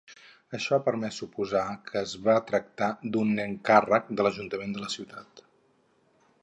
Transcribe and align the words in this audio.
Això 0.57 0.77
ha 0.77 0.85
permès 0.85 1.19
suposar 1.23 1.65
que 1.89 2.01
es 2.01 2.15
va 2.29 2.37
tractar 2.47 2.89
d'un 3.15 3.35
encàrrec 3.45 4.11
de 4.21 4.27
l'Ajuntament 4.29 4.77
de 4.79 4.87
la 4.87 4.93
ciutat. 4.97 5.45